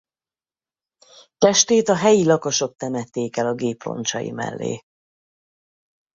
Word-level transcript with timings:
Testét 1.37 1.89
a 1.89 1.95
helyi 1.95 2.25
lakosok 2.25 2.75
temették 2.75 3.37
el 3.37 3.45
a 3.47 3.53
gép 3.53 3.83
roncsai 3.83 4.31
mellé. 4.31 4.81